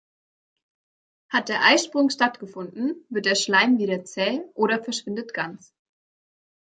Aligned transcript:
Hat 1.29 1.47
der 1.49 1.63
Eisprung 1.63 2.09
stattgefunden, 2.09 3.05
wird 3.09 3.27
der 3.27 3.35
Schleim 3.35 3.77
wieder 3.77 4.03
zäh 4.03 4.41
oder 4.55 4.83
verschwindet 4.83 5.31
ganz. 5.31 5.75